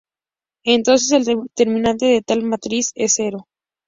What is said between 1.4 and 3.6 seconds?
determinante de tal matriz es cero.